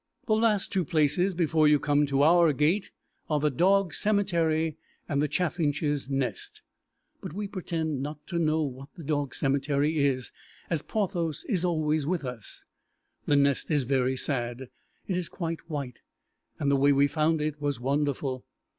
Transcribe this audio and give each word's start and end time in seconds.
The 0.25 0.33
two 0.33 0.39
last 0.41 0.87
places 0.89 1.35
before 1.35 1.67
you 1.67 1.79
come 1.79 2.07
to 2.07 2.23
our 2.23 2.53
gate 2.53 2.89
are 3.29 3.39
the 3.39 3.51
Dog's 3.51 3.97
Cemetery 3.99 4.75
and 5.07 5.21
the 5.21 5.27
chaffinch's 5.27 6.09
nest, 6.09 6.63
but 7.21 7.33
we 7.33 7.47
pretend 7.47 8.01
not 8.01 8.25
to 8.25 8.39
know 8.39 8.63
what 8.63 8.89
the 8.95 9.03
Dog's 9.03 9.37
Cemetery 9.37 9.99
is, 9.99 10.31
as 10.71 10.81
Porthos 10.81 11.45
is 11.47 11.63
always 11.63 12.07
with 12.07 12.25
us. 12.25 12.65
The 13.27 13.35
nest 13.35 13.69
is 13.69 13.83
very 13.83 14.17
sad. 14.17 14.69
It 15.05 15.17
is 15.17 15.29
quite 15.29 15.69
white, 15.69 15.99
and 16.57 16.71
the 16.71 16.75
way 16.77 16.91
we 16.91 17.05
found 17.05 17.39
it 17.39 17.61
was 17.61 17.79
wonderful. 17.79 18.43